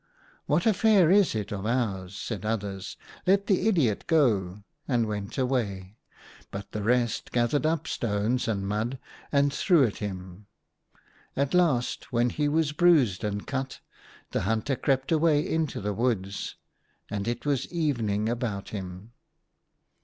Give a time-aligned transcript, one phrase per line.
[0.47, 2.97] "What affair is it of ours?" said others.
[3.27, 5.99] "Let the idiot go;" and went away.
[6.49, 8.97] But the rest gathered up stones and mud
[9.31, 10.47] and threw at him.
[11.37, 13.79] At last, when he was bruised and cut,
[14.31, 16.55] the hunter crept away into the woods.
[17.11, 19.11] And it was evening about him.